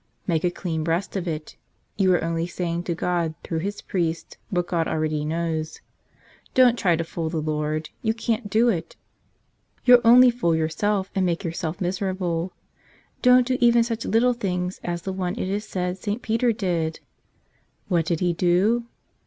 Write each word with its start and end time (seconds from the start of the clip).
Make 0.25 0.43
a 0.43 0.49
clean 0.49 0.83
breast 0.83 1.15
of 1.15 1.27
it; 1.27 1.55
you 1.95 2.11
are 2.15 2.23
only 2.23 2.47
saying 2.47 2.85
to 2.85 2.95
God 2.95 3.35
through 3.43 3.59
His 3.59 3.81
priest 3.83 4.39
what 4.49 4.65
God 4.65 4.87
already 4.87 5.23
knows. 5.23 5.79
Don't 6.55 6.75
try 6.75 6.95
to 6.95 7.03
fool 7.03 7.29
the 7.29 7.37
Lord; 7.39 7.91
you 8.01 8.15
can't 8.15 8.49
do 8.49 8.67
it; 8.67 8.95
you'll 9.85 10.01
only 10.03 10.31
fool 10.31 10.55
yourself 10.55 11.11
and 11.13 11.23
make 11.23 11.43
yourself 11.43 11.79
miserable. 11.79 12.51
Don't 13.21 13.45
do 13.45 13.59
even 13.61 13.83
such 13.83 14.03
little 14.03 14.33
things 14.33 14.79
as 14.83 15.03
the 15.03 15.13
one 15.13 15.37
it 15.37 15.47
is 15.47 15.65
said 15.67 15.99
St. 15.99 16.23
Peter 16.23 16.51
did. 16.51 16.99
What 17.87 18.05
did 18.07 18.21
he 18.21 18.33
do? 18.33 18.85